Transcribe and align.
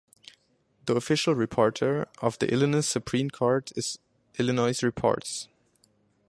The 0.87 0.95
official 0.95 1.35
reporter 1.35 2.07
of 2.23 2.39
the 2.39 2.51
Illinois 2.51 2.81
Supreme 2.83 3.29
Court 3.29 3.71
is 3.75 3.99
"Illinois 4.39 4.81
Reports". 4.81 5.47